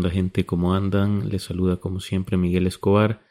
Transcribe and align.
¿qué 0.00 0.10
gente? 0.10 0.46
¿Cómo 0.46 0.74
andan? 0.74 1.28
Les 1.28 1.42
saluda 1.42 1.76
como 1.76 2.00
siempre 2.00 2.38
Miguel 2.38 2.66
Escobar. 2.66 3.26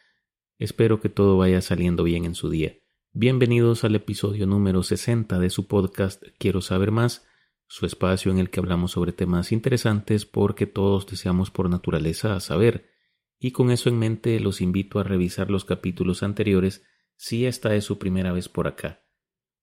Espero 0.59 1.01
que 1.01 1.09
todo 1.09 1.35
vaya 1.35 1.59
saliendo 1.59 2.03
bien 2.03 2.23
en 2.23 2.35
su 2.35 2.49
día. 2.49 2.77
Bienvenidos 3.13 3.83
al 3.83 3.95
episodio 3.95 4.45
número 4.45 4.83
60 4.83 5.39
de 5.39 5.49
su 5.49 5.67
podcast 5.67 6.23
Quiero 6.37 6.61
saber 6.61 6.91
más, 6.91 7.27
su 7.65 7.87
espacio 7.87 8.31
en 8.31 8.37
el 8.37 8.51
que 8.51 8.59
hablamos 8.59 8.91
sobre 8.91 9.11
temas 9.11 9.51
interesantes 9.51 10.27
porque 10.27 10.67
todos 10.67 11.07
deseamos 11.07 11.49
por 11.49 11.67
naturaleza 11.67 12.39
saber. 12.39 12.91
Y 13.39 13.51
con 13.51 13.71
eso 13.71 13.89
en 13.89 13.97
mente 13.97 14.39
los 14.39 14.61
invito 14.61 14.99
a 14.99 15.03
revisar 15.03 15.49
los 15.49 15.65
capítulos 15.65 16.21
anteriores 16.21 16.83
si 17.15 17.47
esta 17.47 17.73
es 17.73 17.85
su 17.85 17.97
primera 17.97 18.33
vez 18.33 18.49
por 18.49 18.67
acá. 18.67 19.03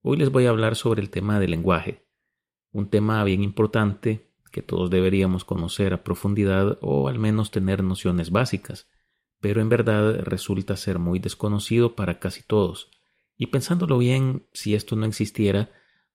Hoy 0.02 0.16
les 0.16 0.30
voy 0.30 0.46
a 0.46 0.50
hablar 0.50 0.74
sobre 0.74 1.00
el 1.00 1.10
tema 1.10 1.38
del 1.38 1.52
lenguaje, 1.52 2.08
un 2.72 2.90
tema 2.90 3.22
bien 3.22 3.44
importante 3.44 4.27
que 4.48 4.62
todos 4.62 4.90
deberíamos 4.90 5.44
conocer 5.44 5.92
a 5.92 6.02
profundidad 6.02 6.79
o 6.80 7.08
al 7.08 7.18
menos 7.18 7.50
tener 7.50 7.82
nociones 7.82 8.30
básicas, 8.30 8.89
pero 9.40 9.61
en 9.61 9.68
verdad 9.68 10.20
resulta 10.20 10.76
ser 10.76 10.98
muy 10.98 11.18
desconocido 11.18 11.94
para 11.94 12.18
casi 12.18 12.43
todos. 12.43 12.90
Y 13.36 13.46
pensándolo 13.46 13.98
bien, 13.98 14.46
si 14.53 14.75
esto 14.75 14.96
no 14.96 15.06
existiera, 15.06 15.70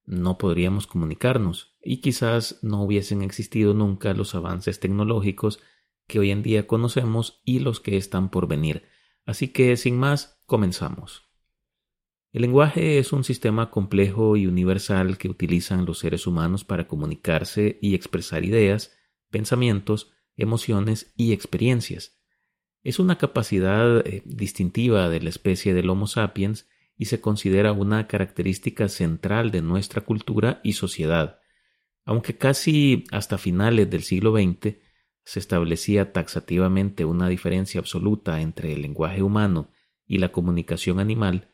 no 0.05 0.37
podríamos 0.37 0.87
comunicarnos 0.87 1.77
y 1.81 2.01
quizás 2.01 2.59
no 2.61 2.83
hubiesen 2.83 3.21
existido 3.21 3.73
nunca 3.73 4.13
los 4.13 4.35
avances 4.35 4.79
tecnológicos 4.79 5.59
que 6.07 6.19
hoy 6.19 6.31
en 6.31 6.43
día 6.43 6.67
conocemos 6.67 7.41
y 7.45 7.59
los 7.59 7.79
que 7.79 7.97
están 7.97 8.29
por 8.29 8.47
venir. 8.47 8.83
Así 9.25 9.49
que, 9.49 9.77
sin 9.77 9.97
más, 9.97 10.41
comenzamos. 10.45 11.32
El 12.33 12.41
lenguaje 12.41 12.97
es 12.97 13.13
un 13.13 13.23
sistema 13.23 13.69
complejo 13.69 14.35
y 14.35 14.47
universal 14.47 15.19
que 15.19 15.29
utilizan 15.29 15.85
los 15.85 15.99
seres 15.99 16.25
humanos 16.25 16.63
para 16.63 16.87
comunicarse 16.87 17.77
y 17.79 17.93
expresar 17.93 18.43
ideas, 18.43 18.91
pensamientos, 19.29 20.11
emociones 20.35 21.13
y 21.15 21.31
experiencias. 21.31 22.17
Es 22.81 22.97
una 22.97 23.19
capacidad 23.19 23.99
eh, 24.07 24.23
distintiva 24.25 25.09
de 25.09 25.21
la 25.21 25.29
especie 25.29 25.75
del 25.75 25.91
Homo 25.91 26.07
sapiens 26.07 26.67
y 26.97 27.05
se 27.05 27.21
considera 27.21 27.71
una 27.71 28.07
característica 28.07 28.89
central 28.89 29.51
de 29.51 29.61
nuestra 29.61 30.01
cultura 30.01 30.59
y 30.63 30.73
sociedad. 30.73 31.39
Aunque 32.03 32.35
casi 32.35 33.03
hasta 33.11 33.37
finales 33.37 33.91
del 33.91 34.01
siglo 34.01 34.35
XX 34.35 34.77
se 35.23 35.39
establecía 35.39 36.11
taxativamente 36.11 37.05
una 37.05 37.29
diferencia 37.29 37.79
absoluta 37.79 38.41
entre 38.41 38.73
el 38.73 38.81
lenguaje 38.81 39.21
humano 39.21 39.69
y 40.07 40.17
la 40.17 40.31
comunicación 40.31 40.99
animal, 40.99 41.52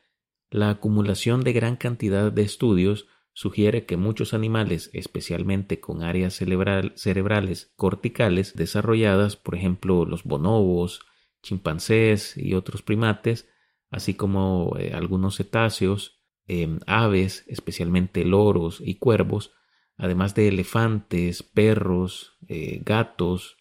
la 0.50 0.70
acumulación 0.70 1.42
de 1.42 1.52
gran 1.52 1.76
cantidad 1.76 2.32
de 2.32 2.42
estudios 2.42 3.06
sugiere 3.32 3.86
que 3.86 3.96
muchos 3.96 4.34
animales, 4.34 4.90
especialmente 4.92 5.80
con 5.80 6.02
áreas 6.02 6.34
cerebrales 6.34 7.72
corticales 7.76 8.54
desarrolladas, 8.54 9.36
por 9.36 9.54
ejemplo 9.54 10.04
los 10.04 10.24
bonobos, 10.24 11.00
chimpancés 11.42 12.36
y 12.36 12.54
otros 12.54 12.82
primates, 12.82 13.48
así 13.90 14.14
como 14.14 14.76
eh, 14.78 14.92
algunos 14.92 15.36
cetáceos, 15.36 16.20
em, 16.46 16.80
aves, 16.86 17.44
especialmente 17.46 18.24
loros 18.24 18.82
y 18.84 18.96
cuervos, 18.96 19.52
además 19.96 20.34
de 20.34 20.48
elefantes, 20.48 21.42
perros, 21.42 22.36
eh, 22.48 22.82
gatos, 22.84 23.56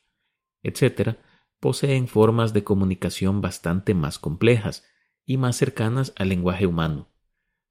etc., 0.63 1.17
poseen 1.59 2.07
formas 2.07 2.53
de 2.53 2.63
comunicación 2.63 3.41
bastante 3.41 3.93
más 3.93 4.17
complejas, 4.17 4.85
y 5.30 5.38
más 5.38 5.58
cercanas 5.58 6.11
al 6.16 6.30
lenguaje 6.30 6.66
humano. 6.66 7.08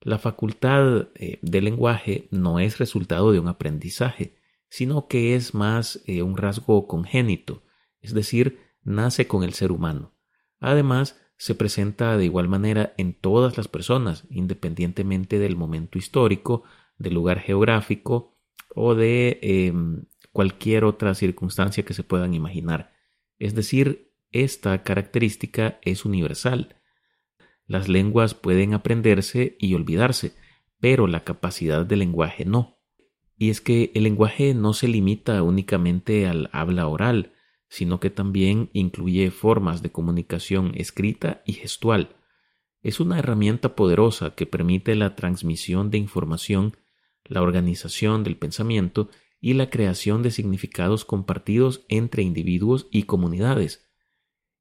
La 0.00 0.20
facultad 0.20 1.08
eh, 1.16 1.40
del 1.42 1.64
lenguaje 1.64 2.28
no 2.30 2.60
es 2.60 2.78
resultado 2.78 3.32
de 3.32 3.40
un 3.40 3.48
aprendizaje, 3.48 4.36
sino 4.68 5.08
que 5.08 5.34
es 5.34 5.54
más 5.54 6.00
eh, 6.06 6.22
un 6.22 6.36
rasgo 6.36 6.86
congénito, 6.86 7.64
es 8.00 8.14
decir, 8.14 8.60
nace 8.84 9.26
con 9.26 9.42
el 9.42 9.54
ser 9.54 9.72
humano. 9.72 10.12
Además, 10.60 11.20
se 11.36 11.56
presenta 11.56 12.16
de 12.16 12.26
igual 12.26 12.46
manera 12.46 12.94
en 12.96 13.12
todas 13.12 13.56
las 13.56 13.66
personas, 13.66 14.22
independientemente 14.30 15.40
del 15.40 15.56
momento 15.56 15.98
histórico, 15.98 16.62
del 16.96 17.14
lugar 17.14 17.40
geográfico 17.40 18.38
o 18.72 18.94
de 18.94 19.40
em, 19.42 20.04
cualquier 20.30 20.84
otra 20.84 21.12
circunstancia 21.16 21.84
que 21.84 21.94
se 21.94 22.04
puedan 22.04 22.34
imaginar. 22.34 22.92
Es 23.40 23.56
decir, 23.56 24.12
esta 24.30 24.84
característica 24.84 25.80
es 25.82 26.04
universal 26.04 26.76
las 27.68 27.86
lenguas 27.88 28.34
pueden 28.34 28.72
aprenderse 28.72 29.56
y 29.60 29.74
olvidarse, 29.74 30.32
pero 30.80 31.06
la 31.06 31.22
capacidad 31.22 31.84
del 31.84 32.00
lenguaje 32.00 32.44
no. 32.46 32.78
Y 33.36 33.50
es 33.50 33.60
que 33.60 33.92
el 33.94 34.04
lenguaje 34.04 34.54
no 34.54 34.72
se 34.72 34.88
limita 34.88 35.42
únicamente 35.42 36.26
al 36.26 36.48
habla 36.52 36.88
oral, 36.88 37.34
sino 37.68 38.00
que 38.00 38.08
también 38.08 38.70
incluye 38.72 39.30
formas 39.30 39.82
de 39.82 39.92
comunicación 39.92 40.72
escrita 40.74 41.42
y 41.44 41.52
gestual. 41.52 42.16
Es 42.80 43.00
una 43.00 43.18
herramienta 43.18 43.76
poderosa 43.76 44.34
que 44.34 44.46
permite 44.46 44.94
la 44.94 45.14
transmisión 45.14 45.90
de 45.90 45.98
información, 45.98 46.74
la 47.24 47.42
organización 47.42 48.24
del 48.24 48.38
pensamiento 48.38 49.10
y 49.40 49.52
la 49.52 49.68
creación 49.68 50.22
de 50.22 50.30
significados 50.30 51.04
compartidos 51.04 51.84
entre 51.88 52.22
individuos 52.22 52.88
y 52.90 53.02
comunidades. 53.02 53.86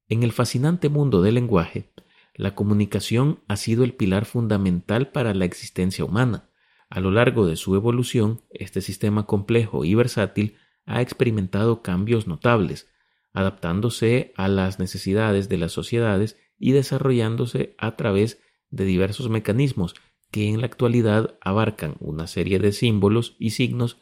En 0.08 0.22
el 0.22 0.32
fascinante 0.32 0.90
mundo 0.90 1.22
del 1.22 1.34
lenguaje, 1.34 1.90
la 2.38 2.54
comunicación 2.54 3.40
ha 3.48 3.56
sido 3.56 3.82
el 3.82 3.94
pilar 3.94 4.24
fundamental 4.24 5.10
para 5.10 5.34
la 5.34 5.44
existencia 5.44 6.04
humana. 6.04 6.48
A 6.88 7.00
lo 7.00 7.10
largo 7.10 7.48
de 7.48 7.56
su 7.56 7.74
evolución, 7.74 8.42
este 8.50 8.80
sistema 8.80 9.26
complejo 9.26 9.84
y 9.84 9.96
versátil 9.96 10.56
ha 10.86 11.02
experimentado 11.02 11.82
cambios 11.82 12.28
notables, 12.28 12.88
adaptándose 13.32 14.32
a 14.36 14.46
las 14.46 14.78
necesidades 14.78 15.48
de 15.48 15.56
las 15.56 15.72
sociedades 15.72 16.38
y 16.60 16.70
desarrollándose 16.70 17.74
a 17.76 17.96
través 17.96 18.40
de 18.70 18.84
diversos 18.84 19.28
mecanismos 19.28 19.96
que 20.30 20.48
en 20.48 20.60
la 20.60 20.66
actualidad 20.66 21.36
abarcan 21.40 21.96
una 21.98 22.28
serie 22.28 22.60
de 22.60 22.70
símbolos 22.70 23.34
y 23.40 23.50
signos 23.50 24.00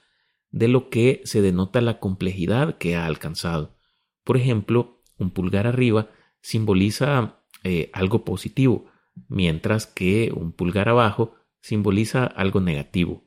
de 0.51 0.69
lo 0.69 0.91
que 0.91 1.23
se 1.25 1.41
denota 1.41 1.81
la 1.81 2.01
complejidad 2.01 2.77
que 2.77 2.97
ha 2.97 3.07
alcanzado. 3.07 3.79
Por 4.25 4.37
ejemplo, 4.37 5.03
un 5.17 5.31
pulgar 5.31 5.67
arriba 5.67 6.11
simboliza 6.43 7.41
eh, 7.67 7.91
algo 7.93 8.25
positivo, 8.25 8.87
mientras 9.29 9.89
que 9.89 10.33
un 10.33 10.53
pulgar 10.53 10.89
abajo 10.89 11.35
simboliza 11.61 12.25
algo 12.25 12.61
negativo. 12.61 13.25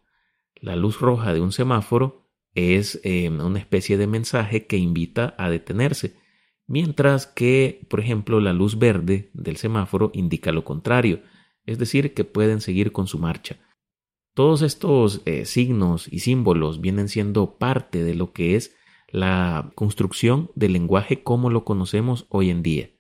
La 0.56 0.78
luz 0.78 1.02
roja 1.02 1.34
de 1.34 1.42
un 1.42 1.52
semáforo 1.52 2.32
es 2.54 3.02
eh, 3.04 3.30
una 3.30 3.60
especie 3.60 3.98
de 3.98 4.08
mensaje 4.08 4.66
que 4.66 4.78
invita 4.78 5.36
a 5.38 5.50
detenerse, 5.50 6.16
mientras 6.68 7.28
que, 7.28 7.86
por 7.90 8.00
ejemplo, 8.00 8.40
la 8.40 8.54
luz 8.54 8.80
verde 8.80 9.30
del 9.34 9.58
semáforo 9.58 10.10
indica 10.14 10.54
lo 10.54 10.64
contrario, 10.64 11.22
es 11.66 11.78
decir, 11.78 12.14
que 12.14 12.24
pueden 12.24 12.62
seguir 12.62 12.94
con 12.94 13.08
su 13.08 13.20
marcha. 13.20 13.60
Todos 14.34 14.62
estos 14.62 15.22
eh, 15.26 15.44
signos 15.44 16.08
y 16.10 16.20
símbolos 16.20 16.80
vienen 16.80 17.10
siendo 17.10 17.58
parte 17.58 18.06
de 18.06 18.16
lo 18.16 18.32
que 18.32 18.56
es 18.56 18.74
la 19.10 19.74
construcción 19.76 20.50
del 20.56 20.72
lenguaje 20.72 21.24
como 21.24 21.50
lo 21.50 21.66
conocemos 21.66 22.26
hoy 22.30 22.52
en 22.52 22.64
día. 22.64 22.92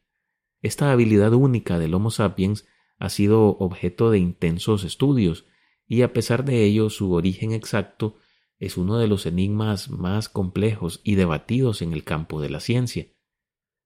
Esta 0.61 0.91
habilidad 0.91 1.33
única 1.33 1.79
del 1.79 1.93
Homo 1.93 2.11
sapiens 2.11 2.67
ha 2.97 3.09
sido 3.09 3.57
objeto 3.57 4.11
de 4.11 4.19
intensos 4.19 4.83
estudios, 4.83 5.45
y 5.87 6.01
a 6.01 6.13
pesar 6.13 6.45
de 6.45 6.63
ello 6.65 6.89
su 6.89 7.13
origen 7.13 7.51
exacto 7.53 8.17
es 8.59 8.77
uno 8.77 8.97
de 8.97 9.07
los 9.07 9.25
enigmas 9.25 9.89
más 9.89 10.27
complejos 10.27 10.99
y 11.03 11.15
debatidos 11.15 11.81
en 11.81 11.93
el 11.93 12.03
campo 12.03 12.41
de 12.41 12.49
la 12.49 12.59
ciencia. 12.59 13.07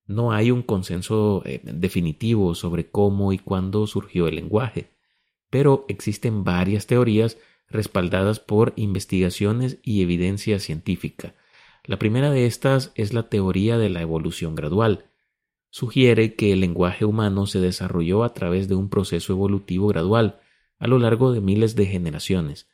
No 0.05 0.31
hay 0.31 0.51
un 0.51 0.63
consenso 0.63 1.43
eh, 1.45 1.61
definitivo 1.63 2.55
sobre 2.55 2.89
cómo 2.89 3.31
y 3.31 3.37
cuándo 3.37 3.87
surgió 3.87 4.27
el 4.27 4.35
lenguaje, 4.35 4.91
pero 5.49 5.85
existen 5.87 6.43
varias 6.43 6.87
teorías 6.87 7.37
respaldadas 7.69 8.39
por 8.39 8.73
investigaciones 8.75 9.77
y 9.83 10.01
evidencia 10.01 10.59
científica. 10.59 11.35
La 11.85 11.99
primera 11.99 12.31
de 12.31 12.45
estas 12.45 12.91
es 12.95 13.13
la 13.13 13.29
teoría 13.29 13.77
de 13.77 13.89
la 13.89 14.01
evolución 14.01 14.55
gradual, 14.55 15.11
sugiere 15.73 16.35
que 16.35 16.53
el 16.53 16.59
lenguaje 16.59 17.03
humano 17.03 17.47
se 17.47 17.59
desarrolló 17.59 18.23
a 18.23 18.35
través 18.35 18.67
de 18.67 18.75
un 18.75 18.89
proceso 18.89 19.33
evolutivo 19.33 19.87
gradual 19.87 20.39
a 20.77 20.85
lo 20.85 20.99
largo 20.99 21.31
de 21.31 21.41
miles 21.41 21.75
de 21.75 21.87
generaciones. 21.87 22.69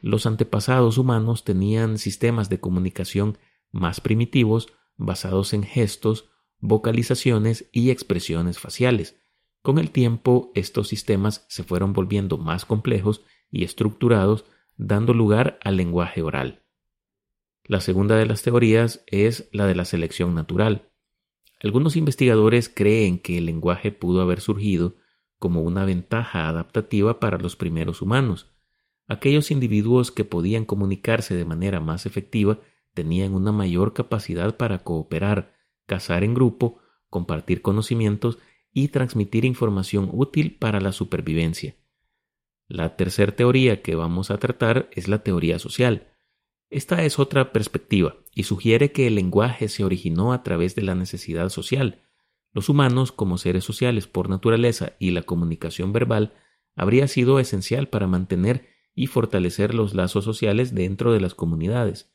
Los 0.00 0.24
antepasados 0.24 0.96
humanos 0.96 1.44
tenían 1.44 1.98
sistemas 1.98 2.48
de 2.48 2.58
comunicación 2.58 3.36
más 3.72 4.00
primitivos 4.00 4.68
basados 4.96 5.52
en 5.52 5.64
gestos, 5.64 6.30
vocalizaciones 6.60 7.68
y 7.72 7.90
expresiones 7.90 8.58
faciales. 8.58 9.20
Con 9.60 9.76
el 9.76 9.90
tiempo, 9.90 10.50
estos 10.54 10.88
sistemas 10.88 11.44
se 11.50 11.62
fueron 11.62 11.92
volviendo 11.92 12.38
más 12.38 12.64
complejos 12.64 13.22
y 13.50 13.64
estructurados, 13.64 14.46
dando 14.78 15.12
lugar 15.12 15.58
al 15.62 15.76
lenguaje 15.76 16.22
oral. 16.22 16.64
La 17.64 17.82
segunda 17.82 18.16
de 18.16 18.24
las 18.24 18.40
teorías 18.40 19.04
es 19.06 19.50
la 19.52 19.66
de 19.66 19.74
la 19.74 19.84
selección 19.84 20.34
natural. 20.34 20.89
Algunos 21.62 21.96
investigadores 21.96 22.68
creen 22.68 23.18
que 23.18 23.38
el 23.38 23.46
lenguaje 23.46 23.92
pudo 23.92 24.22
haber 24.22 24.40
surgido 24.40 24.96
como 25.38 25.62
una 25.62 25.84
ventaja 25.84 26.48
adaptativa 26.48 27.20
para 27.20 27.38
los 27.38 27.56
primeros 27.56 28.02
humanos. 28.02 28.50
Aquellos 29.06 29.50
individuos 29.50 30.10
que 30.10 30.24
podían 30.24 30.64
comunicarse 30.64 31.34
de 31.34 31.44
manera 31.44 31.80
más 31.80 32.06
efectiva 32.06 32.58
tenían 32.94 33.34
una 33.34 33.52
mayor 33.52 33.92
capacidad 33.92 34.56
para 34.56 34.84
cooperar, 34.84 35.54
cazar 35.86 36.24
en 36.24 36.34
grupo, 36.34 36.78
compartir 37.08 37.62
conocimientos 37.62 38.38
y 38.72 38.88
transmitir 38.88 39.44
información 39.44 40.08
útil 40.12 40.56
para 40.58 40.80
la 40.80 40.92
supervivencia. 40.92 41.76
La 42.68 42.96
tercera 42.96 43.34
teoría 43.34 43.82
que 43.82 43.96
vamos 43.96 44.30
a 44.30 44.38
tratar 44.38 44.88
es 44.92 45.08
la 45.08 45.22
teoría 45.22 45.58
social. 45.58 46.09
Esta 46.70 47.04
es 47.04 47.18
otra 47.18 47.52
perspectiva 47.52 48.14
y 48.32 48.44
sugiere 48.44 48.92
que 48.92 49.08
el 49.08 49.16
lenguaje 49.16 49.68
se 49.68 49.82
originó 49.82 50.32
a 50.32 50.44
través 50.44 50.76
de 50.76 50.82
la 50.82 50.94
necesidad 50.94 51.48
social. 51.48 52.02
Los 52.52 52.68
humanos, 52.68 53.10
como 53.10 53.38
seres 53.38 53.64
sociales 53.64 54.06
por 54.06 54.28
naturaleza 54.28 54.92
y 55.00 55.10
la 55.10 55.22
comunicación 55.22 55.92
verbal, 55.92 56.32
habría 56.76 57.08
sido 57.08 57.40
esencial 57.40 57.88
para 57.88 58.06
mantener 58.06 58.68
y 58.94 59.08
fortalecer 59.08 59.74
los 59.74 59.94
lazos 59.94 60.24
sociales 60.24 60.72
dentro 60.72 61.12
de 61.12 61.20
las 61.20 61.34
comunidades. 61.34 62.12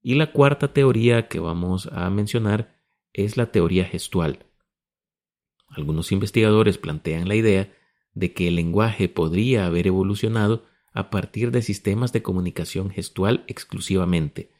Y 0.00 0.16
la 0.16 0.32
cuarta 0.32 0.72
teoría 0.72 1.28
que 1.28 1.38
vamos 1.38 1.88
a 1.92 2.10
mencionar 2.10 2.82
es 3.12 3.36
la 3.36 3.52
teoría 3.52 3.84
gestual. 3.84 4.46
Algunos 5.68 6.10
investigadores 6.10 6.78
plantean 6.78 7.28
la 7.28 7.36
idea 7.36 7.72
de 8.12 8.32
que 8.32 8.48
el 8.48 8.56
lenguaje 8.56 9.08
podría 9.08 9.66
haber 9.66 9.86
evolucionado 9.86 10.64
a 10.92 11.10
partir 11.10 11.50
de 11.50 11.62
sistemas 11.62 12.12
de 12.12 12.22
comunicación 12.22 12.90
gestual 12.90 13.44
exclusivamente. 13.46 14.50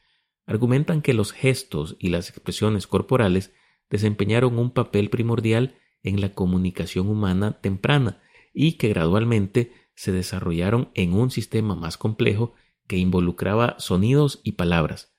Argumentan 0.46 1.02
que 1.02 1.14
los 1.14 1.32
gestos 1.32 1.96
y 1.98 2.08
las 2.08 2.28
expresiones 2.28 2.86
corporales 2.86 3.52
desempeñaron 3.90 4.58
un 4.58 4.70
papel 4.70 5.10
primordial 5.10 5.76
en 6.02 6.20
la 6.20 6.34
comunicación 6.34 7.08
humana 7.08 7.60
temprana 7.60 8.20
y 8.52 8.72
que 8.72 8.88
gradualmente 8.88 9.72
se 9.94 10.12
desarrollaron 10.12 10.90
en 10.94 11.12
un 11.12 11.30
sistema 11.30 11.74
más 11.74 11.96
complejo 11.96 12.54
que 12.86 12.96
involucraba 12.96 13.76
sonidos 13.78 14.40
y 14.42 14.52
palabras. 14.52 15.14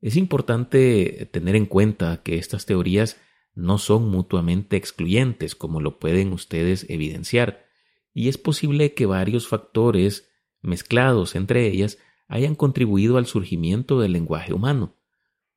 Es 0.00 0.16
importante 0.16 1.28
tener 1.32 1.56
en 1.56 1.66
cuenta 1.66 2.22
que 2.22 2.36
estas 2.36 2.66
teorías 2.66 3.20
no 3.54 3.78
son 3.78 4.10
mutuamente 4.10 4.76
excluyentes 4.76 5.54
como 5.54 5.80
lo 5.80 5.98
pueden 5.98 6.32
ustedes 6.32 6.86
evidenciar, 6.88 7.65
y 8.16 8.30
es 8.30 8.38
posible 8.38 8.94
que 8.94 9.04
varios 9.04 9.46
factores 9.46 10.30
mezclados 10.62 11.34
entre 11.34 11.66
ellas 11.66 11.98
hayan 12.28 12.54
contribuido 12.54 13.18
al 13.18 13.26
surgimiento 13.26 14.00
del 14.00 14.12
lenguaje 14.12 14.54
humano. 14.54 14.96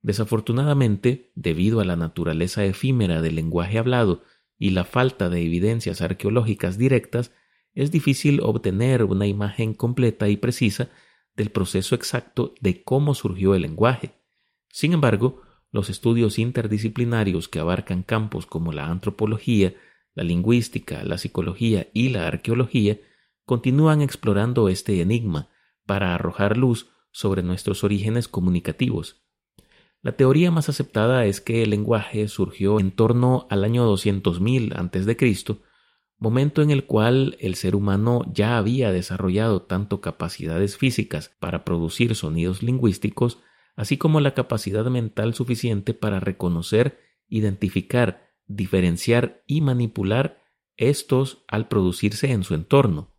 Desafortunadamente, 0.02 1.32
debido 1.36 1.80
a 1.80 1.86
la 1.86 1.96
naturaleza 1.96 2.66
efímera 2.66 3.22
del 3.22 3.36
lenguaje 3.36 3.78
hablado 3.78 4.24
y 4.58 4.72
la 4.72 4.84
falta 4.84 5.30
de 5.30 5.42
evidencias 5.42 6.02
arqueológicas 6.02 6.78
directas, 6.78 7.32
es 7.76 7.92
difícil 7.92 8.42
obtener 8.42 9.06
una 9.06 9.26
imagen 9.26 9.74
completa 9.74 10.28
y 10.28 10.36
precisa 10.36 10.90
del 11.38 11.52
proceso 11.52 11.96
exacto 11.96 12.54
de 12.60 12.84
cómo 12.84 13.16
surgió 13.16 13.56
el 13.56 13.62
lenguaje. 13.62 14.16
Sin 14.68 14.92
embargo, 14.92 15.44
los 15.72 15.90
estudios 15.90 16.38
interdisciplinarios 16.38 17.48
que 17.48 17.60
abarcan 17.60 18.04
campos 18.04 18.46
como 18.46 18.74
la 18.74 18.88
antropología, 18.88 19.76
la 20.14 20.24
lingüística, 20.24 21.04
la 21.04 21.18
psicología 21.18 21.88
y 21.94 22.10
la 22.10 22.28
arqueología 22.28 23.00
continúan 23.46 24.02
explorando 24.02 24.70
este 24.70 25.02
enigma 25.02 25.50
para 25.86 26.14
arrojar 26.14 26.58
luz 26.58 26.90
sobre 27.12 27.42
nuestros 27.42 27.84
orígenes 27.84 28.28
comunicativos. 28.28 29.24
La 30.02 30.14
teoría 30.14 30.52
más 30.52 30.70
aceptada 30.70 31.26
es 31.26 31.42
que 31.42 31.64
el 31.64 31.72
lenguaje 31.72 32.28
surgió 32.28 32.80
en 32.80 32.92
torno 32.92 33.48
al 33.50 33.64
año 33.64 33.92
200.000 33.92 34.74
a.C., 34.76 35.60
momento 36.20 36.62
en 36.62 36.70
el 36.70 36.86
cual 36.86 37.38
el 37.40 37.56
ser 37.56 37.76
humano 37.76 38.24
ya 38.32 38.58
había 38.58 38.92
desarrollado 38.92 39.62
tanto 39.62 40.00
capacidades 40.02 40.78
físicas 40.78 41.32
para 41.40 41.64
producir 41.66 42.14
sonidos 42.16 42.62
lingüísticos, 42.62 43.40
así 43.76 43.98
como 43.98 44.20
la 44.20 44.34
capacidad 44.34 44.86
mental 44.86 45.34
suficiente 45.34 45.94
para 45.94 46.20
reconocer, 46.20 47.00
identificar, 47.30 48.29
diferenciar 48.50 49.42
y 49.48 49.62
manipular 49.62 50.44
estos 50.76 51.46
al 51.48 51.70
producirse 51.70 52.32
en 52.32 52.44
su 52.44 52.56
entorno. 52.56 53.16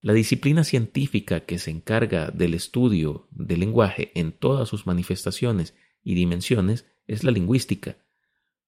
La 0.00 0.12
disciplina 0.12 0.62
científica 0.62 1.40
que 1.40 1.58
se 1.58 1.70
encarga 1.70 2.30
del 2.30 2.54
estudio 2.54 3.28
del 3.32 3.60
lenguaje 3.60 4.12
en 4.14 4.32
todas 4.32 4.68
sus 4.68 4.86
manifestaciones 4.86 5.74
y 6.02 6.14
dimensiones 6.14 6.86
es 7.06 7.24
la 7.24 7.32
lingüística. 7.32 7.98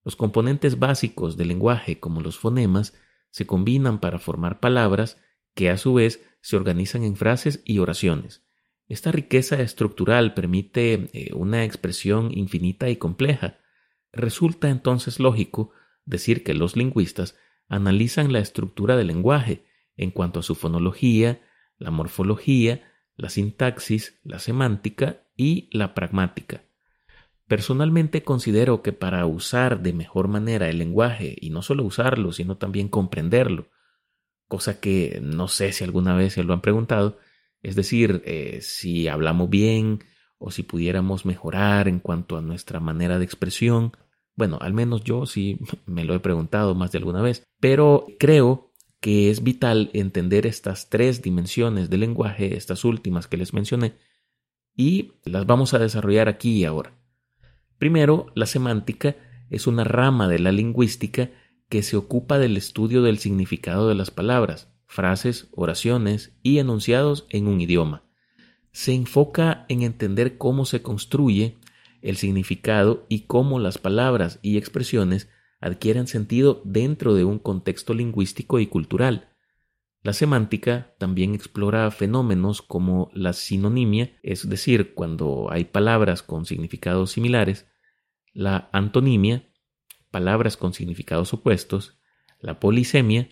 Los 0.05 0.17
componentes 0.17 0.79
básicos 0.79 1.37
del 1.37 1.49
lenguaje, 1.49 2.01
como 2.01 2.21
los 2.21 2.39
fonemas, 2.39 2.95
se 3.31 3.47
combinan 3.47 4.01
para 4.01 4.19
formar 4.19 4.61
palabras 4.61 5.19
que 5.55 5.71
a 5.71 5.79
su 5.79 5.95
vez 5.95 6.25
se 6.41 6.57
organizan 6.57 7.05
en 7.05 7.17
frases 7.17 7.63
y 7.65 7.79
oraciones. 7.79 8.43
Esta 8.89 9.13
riqueza 9.13 9.61
estructural 9.63 10.35
permite 10.35 11.09
eh, 11.13 11.33
una 11.35 11.65
expresión 11.65 12.37
infinita 12.37 12.91
y 12.91 12.97
compleja. 12.97 13.59
Resulta 14.13 14.69
entonces 14.69 15.19
lógico 15.19 15.73
decir 16.05 16.45
que 16.45 16.55
los 16.55 16.77
lingüistas 16.77 17.37
analizan 17.69 18.33
la 18.33 18.41
estructura 18.41 18.97
del 18.97 19.07
lenguaje 19.07 19.65
en 19.97 20.11
cuanto 20.11 20.41
a 20.41 20.43
su 20.43 20.55
fonología, 20.55 21.41
la 21.79 21.91
morfología, 21.91 22.83
la 23.17 23.29
sintaxis, 23.29 24.21
la 24.23 24.39
semántica 24.39 25.23
y 25.37 25.69
la 25.73 25.95
pragmática. 25.95 26.65
Personalmente 27.47 28.23
considero 28.23 28.83
que 28.83 28.93
para 28.93 29.27
usar 29.27 29.83
de 29.83 29.93
mejor 29.93 30.29
manera 30.29 30.69
el 30.69 30.79
lenguaje, 30.79 31.37
y 31.41 31.51
no 31.51 31.63
solo 31.63 31.85
usarlo, 31.85 32.33
sino 32.33 32.57
también 32.57 32.89
comprenderlo, 32.89 33.69
cosa 34.49 34.81
que 34.81 35.21
no 35.23 35.49
sé 35.49 35.73
si 35.73 35.85
alguna 35.85 36.15
vez 36.15 36.35
se 36.35 36.45
lo 36.45 36.53
han 36.55 36.63
preguntado, 36.63 37.19
es 37.63 37.77
decir, 37.77 38.23
eh, 38.25 38.59
si 38.63 39.09
hablamos 39.09 39.51
bien 39.51 40.03
o 40.43 40.51
si 40.51 40.65
pudiéramos 40.65 41.25
mejorar 41.25 41.87
en 41.87 42.01
cuanto 42.01 42.37
a 42.37 42.43
nuestra 42.43 42.81
manera 42.81 43.19
de 43.19 43.25
expresión. 43.25 43.93
Bueno, 44.35 44.59
al 44.61 44.75
menos 44.75 45.05
yo 45.05 45.25
sí 45.25 45.59
me 45.87 46.05
lo 46.05 46.15
he 46.15 46.21
preguntado 46.21 46.75
más 46.75 46.91
de 46.91 46.99
alguna 46.99 47.23
vez, 47.23 47.45
pero 47.61 48.07
creo 48.19 48.73
que 49.01 49.31
es 49.31 49.43
vital 49.43 49.91
entender 49.95 50.47
estas 50.47 50.89
tres 50.89 51.23
dimensiones 51.23 51.91
del 51.91 52.01
lenguaje, 52.01 52.57
estas 52.57 52.85
últimas 52.85 53.27
que 53.27 53.37
les 53.37 53.55
mencioné, 53.55 53.95
y 54.77 55.13
las 55.25 55.47
vamos 55.47 55.75
a 55.75 55.79
desarrollar 55.79 56.29
aquí 56.29 56.59
y 56.59 56.65
ahora. 56.65 56.93
Primero, 57.79 58.27
la 58.35 58.47
semántica 58.47 59.17
es 59.51 59.67
una 59.67 59.85
rama 59.85 60.29
de 60.29 60.39
la 60.39 60.53
lingüística 60.53 61.31
que 61.69 61.83
se 61.83 61.97
ocupa 61.97 62.39
del 62.39 62.57
estudio 62.57 63.03
del 63.03 63.19
significado 63.19 63.89
de 63.89 63.95
las 63.95 64.11
palabras, 64.11 64.73
frases, 64.87 65.49
oraciones 65.53 66.37
y 66.43 66.59
enunciados 66.59 67.27
en 67.31 67.49
un 67.49 67.61
idioma. 67.61 68.05
Se 68.73 68.95
enfoca 68.95 69.67
en 69.69 69.83
entender 69.83 70.39
cómo 70.39 70.65
se 70.65 70.83
construye 70.83 71.59
el 72.01 72.17
significado 72.17 73.07
y 73.09 73.21
cómo 73.21 73.59
las 73.59 73.79
palabras 73.79 74.39
y 74.43 74.57
expresiones 74.59 75.29
adquieren 75.61 76.09
sentido 76.09 76.61
dentro 76.65 77.15
de 77.15 77.25
un 77.25 77.39
contexto 77.39 77.95
lingüístico 77.95 78.59
y 78.59 78.67
cultural. 78.67 79.29
La 80.03 80.13
semántica 80.13 80.95
también 80.99 81.35
explora 81.35 81.89
fenómenos 81.93 82.61
como 82.61 83.11
la 83.15 83.33
sinonimia, 83.33 84.19
es 84.25 84.49
decir, 84.49 84.95
cuando 84.95 85.47
hay 85.53 85.65
palabras 85.65 86.25
con 86.25 86.45
significados 86.45 87.13
similares, 87.13 87.69
la 88.33 88.69
antonimia, 88.73 89.49
palabras 90.11 90.57
con 90.57 90.75
significados 90.75 91.33
opuestos, 91.33 92.01
la 92.41 92.59
polisemia, 92.59 93.29